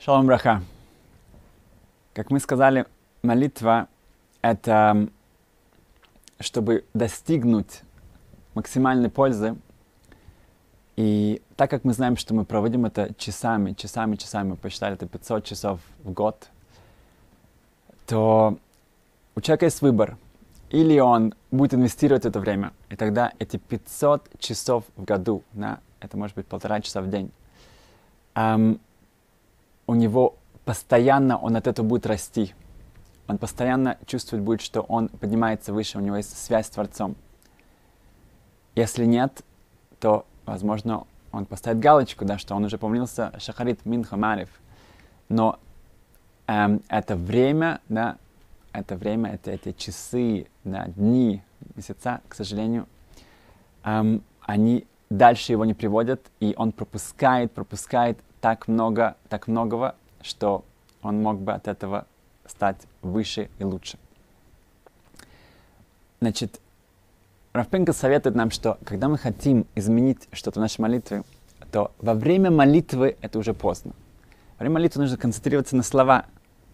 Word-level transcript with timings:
Шалом 0.00 0.26
браха. 0.26 0.62
Как 2.14 2.30
мы 2.30 2.38
сказали, 2.38 2.86
молитва— 3.22 3.88
это 4.42 5.08
чтобы 6.38 6.84
достигнуть 6.94 7.80
максимальной 8.54 9.10
пользы. 9.10 9.56
И 10.94 11.42
так 11.56 11.68
как 11.70 11.82
мы 11.82 11.92
знаем, 11.94 12.16
что 12.16 12.32
мы 12.32 12.44
проводим 12.44 12.86
это 12.86 13.12
часами, 13.14 13.72
часами, 13.72 14.14
часами, 14.14 14.50
мы 14.50 14.56
посчитали 14.56 14.94
это 14.94 15.08
500 15.08 15.44
часов 15.44 15.80
в 16.04 16.12
год, 16.12 16.48
то 18.06 18.56
у 19.34 19.40
человека 19.40 19.64
есть 19.64 19.82
выбор. 19.82 20.16
Или 20.70 21.00
он 21.00 21.34
будет 21.50 21.74
инвестировать 21.74 22.24
это 22.24 22.38
время, 22.38 22.72
и 22.88 22.94
тогда 22.94 23.32
эти 23.40 23.56
500 23.56 24.38
часов 24.38 24.84
в 24.96 25.02
году, 25.02 25.42
да, 25.54 25.80
это 25.98 26.16
может 26.16 26.36
быть 26.36 26.46
полтора 26.46 26.80
часа 26.82 27.02
в 27.02 27.10
день, 27.10 27.32
у 29.88 29.94
него 29.94 30.36
постоянно 30.64 31.38
он 31.38 31.56
от 31.56 31.66
этого 31.66 31.84
будет 31.84 32.06
расти. 32.06 32.54
Он 33.26 33.38
постоянно 33.38 33.96
чувствует 34.06 34.44
будет, 34.44 34.60
что 34.60 34.82
он 34.82 35.08
поднимается 35.08 35.72
выше, 35.72 35.98
у 35.98 36.00
него 36.00 36.16
есть 36.16 36.38
связь 36.38 36.66
с 36.66 36.70
Творцом. 36.70 37.16
Если 38.74 39.06
нет, 39.06 39.42
то, 39.98 40.26
возможно, 40.44 41.04
он 41.32 41.46
поставит 41.46 41.80
галочку, 41.80 42.24
да, 42.24 42.38
что 42.38 42.54
он 42.54 42.64
уже 42.64 42.76
помнился 42.76 43.32
Шахарит 43.38 43.84
Минха 43.86 44.16
Марев. 44.16 44.50
Но 45.30 45.58
эм, 46.46 46.82
это 46.88 47.16
время, 47.16 47.80
да, 47.88 48.18
это 48.72 48.94
время, 48.94 49.32
это 49.32 49.50
эти 49.50 49.72
часы, 49.72 50.46
да, 50.64 50.86
дни, 50.88 51.42
месяца, 51.76 52.20
к 52.28 52.34
сожалению, 52.34 52.86
эм, 53.84 54.22
они 54.42 54.86
дальше 55.08 55.52
его 55.52 55.64
не 55.64 55.74
приводят, 55.74 56.20
и 56.40 56.54
он 56.58 56.72
пропускает, 56.72 57.52
пропускает 57.52 58.18
так 58.40 58.68
много, 58.68 59.16
так 59.28 59.48
многого, 59.48 59.94
что 60.22 60.64
он 61.02 61.22
мог 61.22 61.40
бы 61.40 61.52
от 61.52 61.68
этого 61.68 62.06
стать 62.46 62.78
выше 63.02 63.50
и 63.58 63.64
лучше. 63.64 63.98
Значит, 66.20 66.60
Рафпенко 67.52 67.92
советует 67.92 68.34
нам, 68.34 68.50
что 68.50 68.78
когда 68.84 69.08
мы 69.08 69.18
хотим 69.18 69.66
изменить 69.74 70.28
что-то 70.32 70.60
в 70.60 70.62
нашей 70.62 70.80
молитве, 70.80 71.22
то 71.70 71.92
во 71.98 72.14
время 72.14 72.50
молитвы 72.50 73.16
это 73.20 73.38
уже 73.38 73.54
поздно. 73.54 73.92
Во 74.58 74.64
время 74.64 74.74
молитвы 74.74 75.02
нужно 75.02 75.16
концентрироваться 75.16 75.76
на 75.76 75.82
слова. 75.82 76.26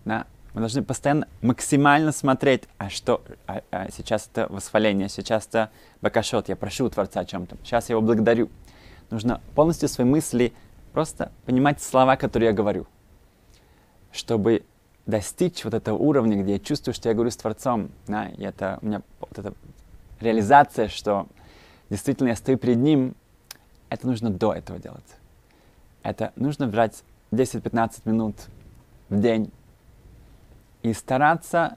Да? 0.04 0.26
Мы 0.54 0.60
должны 0.60 0.82
постоянно 0.82 1.26
максимально 1.42 2.12
смотреть, 2.12 2.64
а 2.78 2.88
что 2.88 3.22
а, 3.46 3.62
а 3.72 3.88
сейчас 3.90 4.28
это 4.32 4.46
восхваление, 4.48 5.08
сейчас 5.08 5.46
это 5.46 5.70
бакашот, 6.00 6.48
я 6.48 6.56
прошу 6.56 6.86
у 6.86 6.90
Творца 6.90 7.20
о 7.20 7.24
чем-то, 7.24 7.56
сейчас 7.64 7.88
я 7.88 7.94
его 7.94 8.02
благодарю. 8.02 8.48
Нужно 9.10 9.40
полностью 9.54 9.88
свои 9.88 10.06
мысли 10.06 10.52
просто 10.94 11.32
понимать 11.44 11.82
слова, 11.82 12.16
которые 12.16 12.50
я 12.50 12.54
говорю, 12.54 12.86
чтобы 14.12 14.64
достичь 15.06 15.64
вот 15.64 15.74
этого 15.74 15.98
уровня, 15.98 16.40
где 16.40 16.52
я 16.52 16.58
чувствую, 16.60 16.94
что 16.94 17.08
я 17.08 17.14
говорю 17.14 17.30
с 17.30 17.36
Творцом, 17.36 17.90
да, 18.06 18.28
и 18.28 18.42
это 18.42 18.78
у 18.80 18.86
меня 18.86 19.02
вот 19.20 19.36
эта 19.36 19.52
реализация, 20.20 20.88
что 20.88 21.26
действительно 21.90 22.28
я 22.28 22.36
стою 22.36 22.56
перед 22.56 22.78
Ним, 22.78 23.16
это 23.90 24.06
нужно 24.06 24.30
до 24.30 24.54
этого 24.54 24.78
делать. 24.78 25.04
Это 26.04 26.32
нужно 26.36 26.68
брать 26.68 27.02
10-15 27.32 28.02
минут 28.04 28.36
в 29.08 29.20
день 29.20 29.50
и 30.82 30.92
стараться 30.92 31.76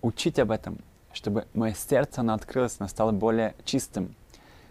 учить 0.00 0.38
об 0.38 0.50
этом, 0.50 0.78
чтобы 1.12 1.46
мое 1.52 1.74
сердце, 1.74 2.22
оно 2.22 2.32
открылось, 2.32 2.76
оно 2.78 2.88
стало 2.88 3.12
более 3.12 3.54
чистым, 3.64 4.14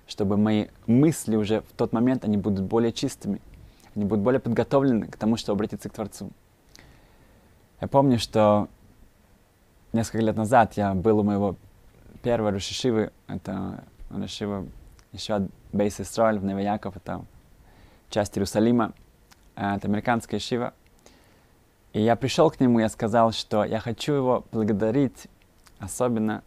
чтобы 0.08 0.38
мои 0.38 0.68
мысли 0.88 1.36
уже 1.36 1.62
в 1.62 1.74
тот 1.78 1.94
момент, 1.94 2.26
они 2.26 2.38
будут 2.38 2.66
более 2.66 2.92
чистыми, 2.92 3.42
они 3.96 4.06
будут 4.06 4.24
более 4.24 4.40
подготовлены 4.40 5.08
к 5.08 5.18
тому, 5.18 5.38
чтобы 5.38 5.58
обратиться 5.58 5.90
к 5.90 5.94
Творцу. 5.94 6.32
Я 7.82 7.88
помню, 7.88 8.20
что 8.20 8.68
несколько 9.94 10.20
лет 10.20 10.36
назад 10.36 10.74
я 10.74 10.94
был 10.94 11.20
у 11.20 11.24
моего 11.24 11.56
первого 12.22 12.52
Рушишивы, 12.52 13.12
это 13.28 13.84
Рушива 14.10 14.66
еще 15.12 15.48
Бейс 15.72 16.00
Исраиль 16.00 16.40
в 16.40 16.44
Новояков, 16.44 16.98
это 16.98 17.26
часть 18.10 18.38
Иерусалима, 18.38 18.94
это 19.56 19.88
американская 19.88 20.40
шива. 20.40 20.74
И 21.94 22.02
я 22.02 22.16
пришел 22.16 22.52
к 22.52 22.60
нему, 22.60 22.80
я 22.80 22.90
сказал, 22.90 23.32
что 23.32 23.64
я 23.64 23.80
хочу 23.80 24.14
его 24.14 24.46
благодарить 24.52 25.28
особенно 25.80 26.44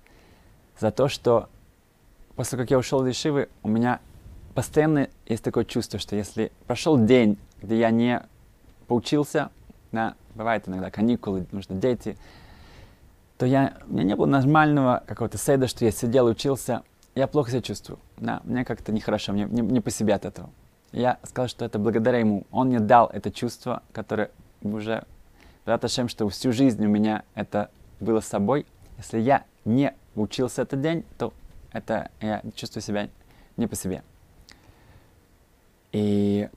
за 0.79 0.91
то, 0.91 1.09
что 1.09 1.49
после 2.37 2.59
как 2.59 2.71
я 2.71 2.79
ушел 2.79 3.05
из 3.07 3.17
Ишивы, 3.17 3.49
у 3.63 3.69
меня 3.69 4.01
постоянно 4.59 5.07
есть 5.27 5.45
такое 5.45 5.65
чувство, 5.65 6.01
что 6.01 6.17
если 6.17 6.51
прошел 6.67 6.99
день, 6.99 7.39
где 7.63 7.79
я 7.79 7.93
не 7.93 8.21
поучился, 8.89 9.51
да, 9.93 10.17
бывает 10.35 10.67
иногда 10.67 10.91
каникулы, 10.91 11.47
нужно 11.53 11.77
дети, 11.77 12.19
то 13.37 13.47
я, 13.47 13.75
у 13.87 13.93
меня 13.93 14.03
не 14.03 14.17
было 14.17 14.27
нормального 14.27 15.05
какого-то 15.07 15.39
сейда, 15.39 15.69
что 15.69 15.85
я 15.85 15.93
сидел 15.93 16.27
учился, 16.27 16.83
я 17.15 17.29
плохо 17.29 17.53
себя 17.53 17.63
чувствую. 17.63 18.01
Да, 18.17 18.41
мне 18.43 18.65
как-то 18.65 18.91
нехорошо, 18.91 19.33
мне 19.33 19.45
не, 19.45 19.63
не 19.63 19.81
по 19.81 19.93
себе 19.93 20.13
от 20.13 20.25
этого. 20.25 20.51
Я 20.91 21.21
сказал, 21.23 21.47
что 21.47 21.65
это 21.65 21.79
благодаря 21.79 22.19
ему. 22.19 22.45
Он 22.51 22.67
мне 22.67 22.81
дал 22.81 23.07
это 23.13 23.31
чувство, 23.31 23.85
которое 23.93 24.33
уже 24.63 25.05
Раташем, 25.67 26.09
что 26.09 26.29
всю 26.29 26.51
жизнь 26.51 26.85
у 26.85 26.89
меня 26.89 27.23
это 27.37 27.71
было 28.01 28.19
с 28.19 28.27
собой. 28.27 28.67
Если 28.97 29.21
я 29.21 29.45
не 29.65 29.95
учился 30.17 30.63
этот 30.63 30.81
день, 30.81 31.05
то 31.17 31.33
это 31.71 32.11
я 32.21 32.43
чувствую 32.57 32.83
себя 32.83 33.09
не 33.57 33.69
по 33.69 33.77
себе. 33.77 34.03
И 35.93 36.49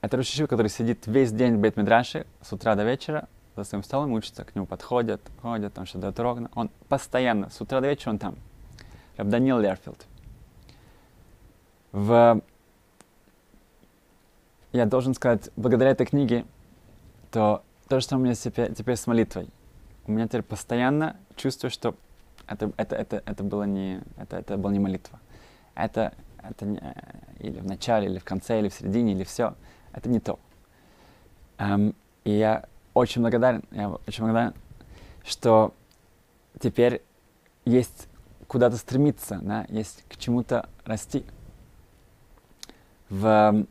это 0.00 0.16
Рушишива, 0.16 0.46
который 0.46 0.68
сидит 0.68 1.06
весь 1.06 1.32
день 1.32 1.56
в 1.56 1.60
Бейт-Мидраше 1.60 2.26
с 2.40 2.52
утра 2.52 2.74
до 2.74 2.84
вечера, 2.84 3.28
за 3.56 3.64
своим 3.64 3.82
столом 3.82 4.12
учится, 4.12 4.44
к 4.44 4.54
нему 4.54 4.66
подходят, 4.66 5.20
ходят, 5.42 5.74
там 5.74 5.86
что-то 5.86 6.22
урок. 6.22 6.50
Он 6.54 6.70
постоянно, 6.88 7.50
с 7.50 7.60
утра 7.60 7.80
до 7.80 7.88
вечера 7.88 8.10
он 8.10 8.18
там. 8.18 8.36
Раб 9.16 9.28
Даниил 9.28 9.58
Лерфилд. 9.58 10.06
В... 11.90 12.40
Я 14.72 14.86
должен 14.86 15.14
сказать, 15.14 15.50
благодаря 15.56 15.90
этой 15.90 16.06
книге, 16.06 16.44
то 17.32 17.62
то 17.88 18.00
самое 18.00 18.22
у 18.22 18.24
меня 18.26 18.34
теперь, 18.34 18.74
теперь 18.74 18.96
с 18.96 19.06
молитвой. 19.06 19.48
У 20.06 20.12
меня 20.12 20.28
теперь 20.28 20.42
постоянно 20.42 21.16
чувство, 21.36 21.70
что 21.70 21.94
это, 22.46 22.70
это, 22.76 22.96
это, 22.96 23.22
это, 23.24 23.42
было 23.42 23.64
не, 23.64 24.02
это, 24.18 24.36
это 24.36 24.56
была 24.56 24.72
не 24.72 24.78
молитва. 24.78 25.18
Это, 25.74 26.12
это 26.50 26.66
не, 26.66 26.78
э, 26.78 26.92
или 27.40 27.60
в 27.60 27.66
начале, 27.66 28.08
или 28.08 28.18
в 28.18 28.24
конце, 28.24 28.58
или 28.58 28.68
в 28.68 28.74
середине, 28.74 29.12
или 29.12 29.24
все. 29.24 29.54
Это 29.92 30.08
не 30.08 30.20
то. 30.20 30.38
Um, 31.58 31.94
и 32.24 32.30
я 32.30 32.64
очень 32.94 33.20
благодарен, 33.22 33.64
я 33.70 33.90
очень 33.90 34.24
благодарен, 34.24 34.54
что 35.24 35.74
теперь 36.60 37.02
есть 37.64 38.08
куда-то 38.46 38.76
стремиться, 38.76 39.38
да, 39.42 39.66
есть 39.68 40.04
к 40.08 40.16
чему-то 40.16 40.68
расти. 40.84 41.24
В, 43.08 43.66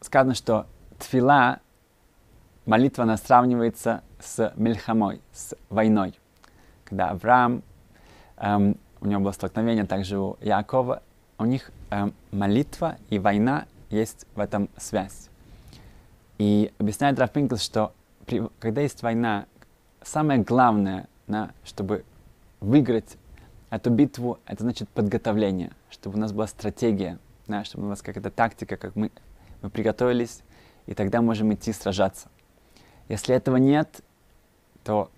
сказано, 0.00 0.34
что 0.34 0.66
тфила 0.98 1.60
молитва, 2.66 3.04
она 3.04 3.16
сравнивается 3.16 4.02
с 4.20 4.52
мельхамой, 4.56 5.20
с 5.32 5.54
войной. 5.68 6.18
Когда 6.84 7.10
Авраам, 7.10 7.62
эм, 8.36 8.76
у 9.02 9.06
него 9.06 9.20
было 9.20 9.32
столкновение, 9.32 9.84
также 9.84 10.18
у 10.18 10.36
Якова, 10.40 11.02
у 11.38 11.44
них 11.44 11.72
эм, 11.90 12.14
молитва 12.30 12.96
и 13.10 13.18
война 13.18 13.66
есть 13.90 14.26
в 14.34 14.40
этом 14.40 14.68
связь. 14.76 15.28
И 16.38 16.72
объясняет 16.78 17.18
Раф 17.18 17.32
Пинклс, 17.32 17.62
что 17.62 17.92
при, 18.26 18.48
когда 18.60 18.80
есть 18.80 19.02
война, 19.02 19.46
самое 20.02 20.40
главное, 20.40 21.08
да, 21.26 21.50
чтобы 21.64 22.04
выиграть 22.60 23.16
эту 23.70 23.90
битву, 23.90 24.38
это 24.46 24.62
значит 24.62 24.88
подготовление, 24.88 25.72
чтобы 25.90 26.16
у 26.16 26.20
нас 26.20 26.32
была 26.32 26.46
стратегия, 26.46 27.18
да, 27.48 27.64
чтобы 27.64 27.86
у 27.86 27.88
нас 27.88 28.02
какая-то 28.02 28.30
тактика, 28.30 28.76
как 28.76 28.94
мы, 28.94 29.10
мы 29.62 29.70
приготовились, 29.70 30.42
и 30.86 30.94
тогда 30.94 31.22
можем 31.22 31.52
идти 31.52 31.72
сражаться. 31.72 32.28
Если 33.08 33.34
этого 33.34 33.56
нет, 33.56 34.00
то 34.84 35.10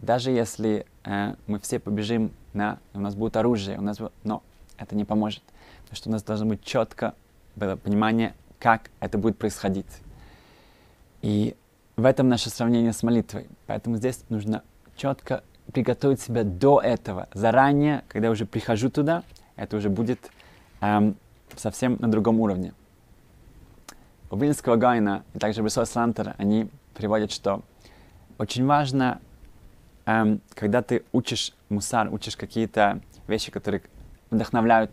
даже 0.00 0.30
если 0.30 0.86
э, 1.04 1.34
мы 1.46 1.58
все 1.58 1.78
побежим, 1.78 2.32
на, 2.52 2.78
у 2.94 3.00
нас 3.00 3.14
будет 3.14 3.36
оружие, 3.36 3.78
у 3.78 3.82
нас, 3.82 3.98
но 4.24 4.42
это 4.78 4.96
не 4.96 5.04
поможет. 5.04 5.42
Потому 5.82 5.96
что 5.96 6.08
у 6.08 6.12
нас 6.12 6.22
должно 6.22 6.46
быть 6.46 6.64
четко 6.64 7.14
было 7.54 7.76
понимание, 7.76 8.34
как 8.58 8.90
это 9.00 9.18
будет 9.18 9.38
происходить. 9.38 9.86
И 11.22 11.56
в 11.96 12.04
этом 12.04 12.28
наше 12.28 12.50
сравнение 12.50 12.92
с 12.92 13.02
молитвой. 13.02 13.46
Поэтому 13.66 13.96
здесь 13.96 14.22
нужно 14.28 14.62
четко 14.96 15.42
приготовить 15.72 16.20
себя 16.20 16.44
до 16.44 16.80
этого, 16.80 17.28
заранее, 17.32 18.04
когда 18.08 18.30
уже 18.30 18.46
прихожу 18.46 18.90
туда, 18.90 19.24
это 19.56 19.76
уже 19.76 19.88
будет 19.88 20.30
эм, 20.80 21.16
совсем 21.56 21.96
на 22.00 22.08
другом 22.10 22.40
уровне. 22.40 22.72
У 24.30 24.36
Вильнского 24.36 24.76
Гайна 24.76 25.24
и 25.34 25.38
также 25.38 25.62
Бесос 25.62 25.90
Слантер, 25.90 26.34
они 26.38 26.68
приводит, 26.94 27.32
что 27.32 27.62
очень 28.38 28.66
важно, 28.66 29.20
эм, 30.06 30.40
когда 30.54 30.82
ты 30.82 31.04
учишь 31.12 31.52
мусар, 31.68 32.12
учишь 32.12 32.36
какие-то 32.36 33.00
вещи, 33.28 33.50
которые 33.50 33.82
вдохновляют 34.30 34.92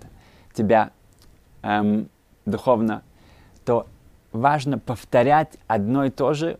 тебя 0.53 0.91
эм, 1.61 2.09
духовно, 2.45 3.03
то 3.65 3.87
важно 4.31 4.77
повторять 4.79 5.57
одно 5.67 6.05
и 6.05 6.09
то 6.09 6.33
же 6.33 6.59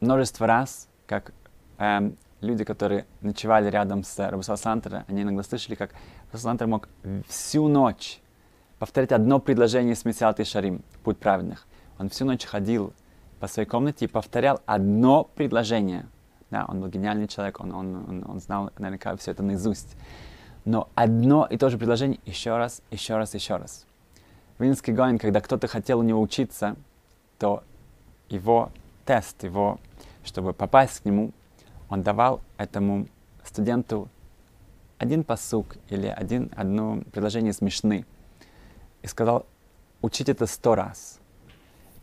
множество 0.00 0.46
раз, 0.46 0.88
как 1.06 1.32
эм, 1.78 2.16
люди, 2.40 2.64
которые 2.64 3.06
ночевали 3.22 3.68
рядом 3.70 4.04
с 4.04 4.18
Рабусал 4.30 4.56
Сантера, 4.56 5.04
они 5.08 5.22
иногда 5.22 5.42
слышали, 5.42 5.74
как 5.74 5.92
Рабусал 6.30 6.50
Сантер 6.50 6.66
мог 6.66 6.88
всю 7.28 7.68
ночь 7.68 8.20
повторять 8.78 9.12
одно 9.12 9.38
предложение 9.40 9.94
с 9.94 10.04
Мессиат 10.04 10.38
и 10.40 10.44
Шарим, 10.44 10.82
путь 11.02 11.18
праведных. 11.18 11.66
Он 11.98 12.10
всю 12.10 12.26
ночь 12.26 12.44
ходил 12.44 12.92
по 13.40 13.46
своей 13.46 13.68
комнате 13.68 14.04
и 14.04 14.08
повторял 14.08 14.60
одно 14.66 15.24
предложение. 15.24 16.06
Да, 16.50 16.64
он 16.68 16.80
был 16.80 16.88
гениальный 16.88 17.26
человек, 17.26 17.60
он, 17.60 17.74
он, 17.74 17.96
он, 18.08 18.24
он 18.28 18.40
знал 18.40 18.70
наверняка 18.78 19.16
все 19.16 19.32
это 19.32 19.42
наизусть. 19.42 19.96
Но 20.64 20.88
одно 20.94 21.46
и 21.46 21.56
то 21.56 21.70
же 21.70 21.78
предложение 21.78 22.20
еще 22.24 22.56
раз, 22.56 22.82
еще 22.90 23.16
раз, 23.16 23.34
еще 23.34 23.56
раз. 23.56 23.86
Винский 24.58 24.92
Гоин, 24.92 25.18
когда 25.18 25.40
кто-то 25.40 25.66
хотел 25.66 26.00
у 26.00 26.02
него 26.02 26.20
учиться, 26.20 26.76
то 27.38 27.62
его 28.28 28.70
тест, 29.04 29.44
его, 29.44 29.78
чтобы 30.24 30.52
попасть 30.52 31.00
к 31.00 31.04
нему, 31.04 31.32
он 31.88 32.02
давал 32.02 32.40
этому 32.56 33.06
студенту 33.44 34.08
один 34.98 35.24
посук 35.24 35.76
или 35.88 36.06
один, 36.06 36.50
одно 36.56 37.02
предложение 37.12 37.52
смешны 37.52 38.06
и 39.02 39.06
сказал, 39.06 39.46
учить 40.02 40.28
это 40.28 40.46
сто 40.46 40.74
раз. 40.74 41.20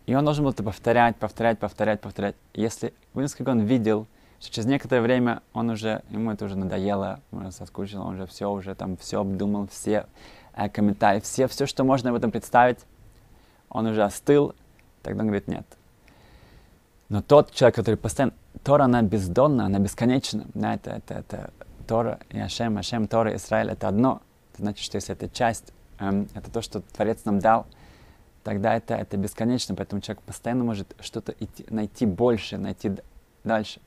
И 0.05 0.15
он 0.15 0.25
должен 0.25 0.43
был 0.43 0.51
это 0.51 0.63
повторять, 0.63 1.15
повторять, 1.17 1.59
повторять, 1.59 2.01
повторять. 2.01 2.35
Если 2.53 2.93
Уинский 3.13 3.45
он 3.45 3.61
видел, 3.61 4.07
через 4.49 4.65
некоторое 4.67 5.01
время 5.01 5.41
он 5.53 5.69
уже, 5.69 6.03
ему 6.09 6.31
это 6.31 6.45
уже 6.45 6.57
надоело, 6.57 7.21
он 7.31 7.47
уже 7.47 7.51
соскучил, 7.51 8.01
он 8.01 8.15
уже 8.15 8.25
все, 8.25 8.51
уже 8.51 8.75
там 8.75 8.97
все 8.97 9.21
обдумал, 9.21 9.67
все 9.67 10.07
э, 10.55 10.69
комментарии, 10.69 11.19
все, 11.19 11.47
все, 11.47 11.65
что 11.65 11.83
можно 11.83 12.09
об 12.09 12.15
этом 12.15 12.31
представить, 12.31 12.79
он 13.69 13.87
уже 13.87 14.03
остыл, 14.03 14.55
тогда 15.01 15.21
он 15.21 15.27
говорит, 15.27 15.47
нет. 15.47 15.65
Но 17.09 17.21
тот 17.21 17.51
человек, 17.51 17.75
который 17.75 17.95
постоянно... 17.95 18.33
Тора, 18.63 18.85
она 18.85 19.01
бездонна, 19.01 19.65
она 19.65 19.79
бесконечна. 19.79 20.45
Да, 20.53 20.75
это, 20.75 20.91
это, 20.91 21.13
это 21.15 21.53
Тора 21.87 22.19
и 22.29 22.39
Ашем, 22.39 22.77
Ашем, 22.77 23.07
Тора, 23.07 23.35
Израиль— 23.35 23.69
это 23.71 23.87
одно. 23.87 24.21
Это 24.51 24.63
значит, 24.63 24.83
что 24.83 24.95
если 24.95 25.13
это 25.13 25.29
часть, 25.29 25.73
эм, 25.99 26.27
это 26.33 26.49
то, 26.49 26.61
что 26.61 26.81
Творец 26.81 27.25
нам 27.25 27.39
дал, 27.39 27.67
тогда 28.43 28.75
это, 28.75 28.95
это 28.95 29.17
бесконечно. 29.17 29.75
Поэтому 29.75 30.01
человек 30.01 30.23
постоянно 30.23 30.63
может 30.63 30.95
что-то 31.01 31.35
найти 31.69 32.05
больше, 32.05 32.57
найти 32.57 32.91
дальше. 33.43 33.79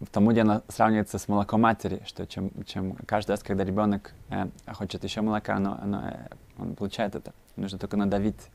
В 0.00 0.06
Талмуде 0.06 0.42
она 0.42 0.62
сравнивается 0.68 1.18
с 1.18 1.26
молоком 1.26 1.62
матери, 1.62 2.00
что 2.06 2.24
чем, 2.24 2.52
чем 2.64 2.94
каждый 3.06 3.32
раз, 3.32 3.42
когда 3.42 3.64
ребенок 3.64 4.12
э, 4.28 4.46
хочет 4.72 5.02
еще 5.02 5.22
молока, 5.22 5.56
оно, 5.56 5.76
оно, 5.82 6.08
э, 6.08 6.28
он 6.56 6.76
получает 6.76 7.16
это. 7.16 7.32
Нужно 7.56 7.80
только 7.80 7.96
надавить. 7.96 8.48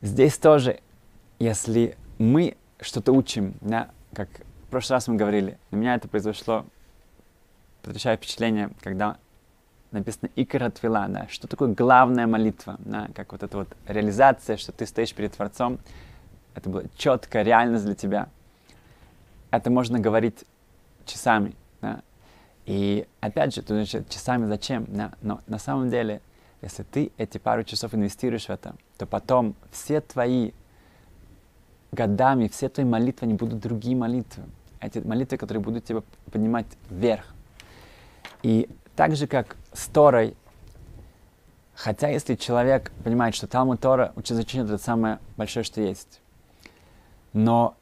Здесь 0.00 0.38
тоже, 0.38 0.80
если 1.38 1.98
мы 2.16 2.56
что-то 2.80 3.12
учим, 3.12 3.54
да, 3.60 3.90
как 4.14 4.28
в 4.66 4.70
прошлый 4.70 4.96
раз 4.96 5.08
мы 5.08 5.16
говорили, 5.16 5.58
у 5.72 5.76
меня 5.76 5.94
это 5.94 6.08
произошло 6.08 6.64
потрясающее 7.82 8.16
впечатление, 8.16 8.70
когда 8.80 9.18
написано 9.90 10.30
«икра 10.36 10.70
твила», 10.70 11.06
да, 11.08 11.26
что 11.28 11.48
такое 11.48 11.74
главная 11.74 12.26
молитва, 12.26 12.76
да, 12.78 13.10
как 13.14 13.32
вот 13.32 13.42
эта 13.42 13.58
вот 13.58 13.68
реализация, 13.86 14.56
что 14.56 14.72
ты 14.72 14.86
стоишь 14.86 15.12
перед 15.12 15.34
Творцом, 15.34 15.78
это 16.54 16.70
было 16.70 16.84
четко, 16.96 17.42
реальность 17.42 17.84
для 17.84 17.94
тебя– 17.94 18.28
это 19.50 19.70
можно 19.70 19.98
говорить 19.98 20.44
часами. 21.06 21.54
Да? 21.80 22.02
И 22.66 23.06
опять 23.20 23.54
же, 23.54 23.62
тут 23.62 23.88
часами 24.08 24.46
зачем? 24.46 24.86
Да? 24.88 25.12
Но 25.22 25.40
на 25.46 25.58
самом 25.58 25.90
деле, 25.90 26.20
если 26.62 26.82
ты 26.82 27.12
эти 27.16 27.38
пару 27.38 27.64
часов 27.64 27.94
инвестируешь 27.94 28.46
в 28.46 28.50
это, 28.50 28.74
то 28.98 29.06
потом 29.06 29.54
все 29.70 30.00
твои 30.00 30.52
годами, 31.92 32.48
все 32.48 32.68
твои 32.68 32.86
молитвы, 32.86 33.26
они 33.26 33.34
будут 33.34 33.60
другие 33.60 33.96
молитвы. 33.96 34.44
Эти 34.80 34.98
молитвы, 34.98 35.36
которые 35.36 35.62
будут 35.62 35.84
тебя 35.84 36.02
поднимать 36.30 36.66
вверх. 36.88 37.34
И 38.42 38.68
так 38.96 39.16
же, 39.16 39.26
как 39.26 39.56
с 39.72 39.86
Торой, 39.88 40.36
хотя 41.74 42.08
если 42.08 42.34
человек 42.34 42.92
понимает, 43.04 43.34
что 43.34 43.46
Талмуд 43.46 43.80
Тора, 43.80 44.12
учить 44.16 44.54
это 44.54 44.78
самое 44.78 45.18
большое, 45.36 45.64
что 45.64 45.80
есть, 45.80 46.20
но 47.32 47.76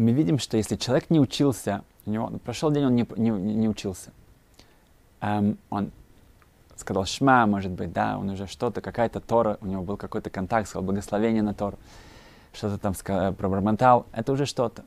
мы 0.00 0.12
видим, 0.12 0.38
что 0.38 0.56
если 0.56 0.76
человек 0.76 1.10
не 1.10 1.20
учился, 1.20 1.84
у 2.06 2.10
него 2.10 2.28
прошел 2.42 2.70
день, 2.70 2.86
он 2.86 2.94
не, 2.94 3.06
не, 3.16 3.30
не 3.30 3.68
учился. 3.68 4.12
Эм, 5.20 5.58
он 5.68 5.92
сказал 6.76 7.04
шма, 7.04 7.46
может 7.46 7.72
быть, 7.72 7.92
да, 7.92 8.16
он 8.16 8.30
уже 8.30 8.46
что-то, 8.46 8.80
какая-то 8.80 9.20
Тора, 9.20 9.58
у 9.60 9.66
него 9.66 9.82
был 9.82 9.98
какой-то 9.98 10.30
контакт, 10.30 10.68
сказал 10.68 10.86
благословение 10.86 11.42
на 11.42 11.52
Тору, 11.52 11.78
что-то 12.54 12.78
там 12.78 12.94
сказал, 12.94 13.34
пробормотал, 13.34 14.06
это 14.12 14.32
уже 14.32 14.46
что-то. 14.46 14.84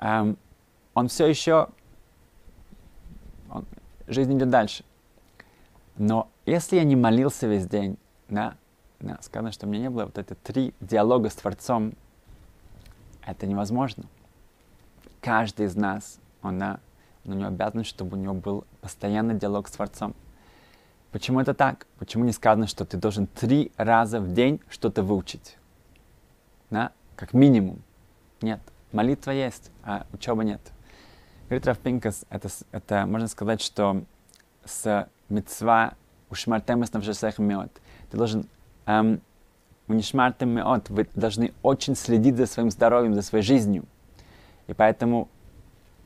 Эм, 0.00 0.38
он 0.94 1.08
все 1.08 1.26
еще, 1.26 1.68
он, 3.50 3.66
жизнь 4.08 4.34
идет 4.36 4.48
дальше. 4.48 4.82
Но 5.98 6.28
если 6.46 6.76
я 6.76 6.84
не 6.84 6.96
молился 6.96 7.46
весь 7.46 7.66
день, 7.66 7.98
да, 8.30 8.56
да, 8.98 9.18
сказано, 9.20 9.52
что 9.52 9.66
у 9.66 9.68
меня 9.68 9.82
не 9.82 9.90
было 9.90 10.06
вот 10.06 10.16
это 10.16 10.34
три 10.36 10.72
диалога 10.80 11.28
с 11.28 11.34
Творцом, 11.34 11.92
это 13.26 13.46
невозможно 13.46 14.04
каждый 15.22 15.66
из 15.66 15.76
нас, 15.76 16.18
она, 16.42 16.80
у 17.24 17.32
него 17.32 17.48
обязан, 17.48 17.84
чтобы 17.84 18.18
у 18.18 18.20
него 18.20 18.34
был 18.34 18.66
постоянный 18.82 19.38
диалог 19.38 19.68
с 19.68 19.70
Творцом. 19.70 20.14
Почему 21.12 21.40
это 21.40 21.54
так? 21.54 21.86
Почему 21.98 22.24
не 22.24 22.32
сказано, 22.32 22.66
что 22.66 22.84
ты 22.84 22.96
должен 22.96 23.26
три 23.26 23.72
раза 23.76 24.20
в 24.20 24.32
день 24.32 24.60
что-то 24.68 25.02
выучить? 25.02 25.56
Да? 26.70 26.92
Как 27.16 27.32
минимум. 27.32 27.82
Нет. 28.40 28.60
Молитва 28.92 29.30
есть, 29.30 29.70
а 29.84 30.06
учеба 30.12 30.42
нет. 30.42 30.60
Говорит 31.48 31.66
Раф 31.66 31.78
Пинкас, 31.78 32.24
это, 32.28 32.48
это 32.72 33.06
можно 33.06 33.28
сказать, 33.28 33.60
что 33.60 34.04
с 34.64 35.08
мецва 35.28 35.94
ушмартем 36.30 36.80
навшесех 36.80 37.38
мед. 37.38 37.70
Ты 38.10 38.16
должен 38.16 38.46
эм, 38.86 39.20
унишмартем 39.86 40.48
меот. 40.48 40.90
Вы 40.90 41.08
должны 41.14 41.52
очень 41.62 41.94
следить 41.94 42.36
за 42.36 42.46
своим 42.46 42.70
здоровьем, 42.70 43.14
за 43.14 43.22
своей 43.22 43.44
жизнью. 43.44 43.84
И 44.72 44.74
поэтому 44.74 45.28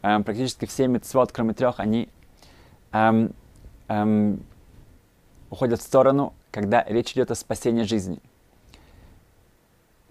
эм, 0.02 0.24
практически 0.24 0.66
все 0.66 0.88
мецвод, 0.88 1.30
кроме 1.30 1.54
трех, 1.54 1.78
они 1.78 2.08
эм, 2.90 3.32
эм, 3.86 4.44
уходят 5.50 5.78
в 5.78 5.84
сторону, 5.84 6.34
когда 6.50 6.82
речь 6.82 7.12
идет 7.12 7.30
о 7.30 7.36
спасении 7.36 7.84
жизни. 7.84 8.18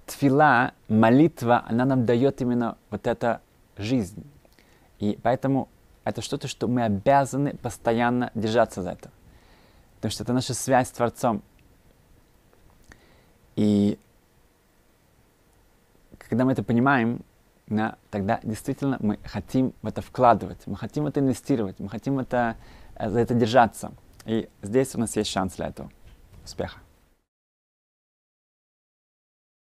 Тфила, 0.06 0.72
молитва, 0.88 1.66
она 1.68 1.84
нам 1.84 2.06
дает 2.06 2.42
именно 2.42 2.78
вот 2.92 3.08
эту 3.08 3.42
жизнь. 3.76 4.26
И 5.00 5.20
поэтому 5.22 5.68
это 6.06 6.22
что-то, 6.22 6.48
что 6.48 6.70
мы 6.70 6.84
обязаны 6.84 7.58
постоянно 7.58 8.32
держаться 8.36 8.82
за 8.82 8.92
это. 8.92 9.12
Потому 9.98 10.12
что 10.14 10.24
это 10.24 10.32
наша 10.32 10.54
связь 10.54 10.88
с 10.88 10.92
Творцом. 10.92 11.42
И 13.58 14.00
когда 16.18 16.46
мы 16.46 16.54
это 16.54 16.64
понимаем, 16.64 17.22
да, 17.68 17.98
тогда 18.12 18.40
действительно 18.44 18.98
мы 19.00 19.20
хотим 19.24 19.74
в 19.82 19.88
это 19.88 20.02
вкладывать, 20.02 20.68
мы 20.68 20.78
хотим 20.78 21.08
это 21.08 21.20
инвестировать, 21.20 21.80
мы 21.80 21.90
хотим 21.90 22.20
это, 22.20 22.56
э, 22.96 23.10
за 23.10 23.20
это 23.20 23.34
держаться. 23.34 23.92
И 24.26 24.50
здесь 24.62 24.96
у 24.96 25.00
нас 25.00 25.16
есть 25.16 25.30
шанс 25.30 25.56
для 25.56 25.68
этого. 25.68 25.90
Успеха! 26.44 26.85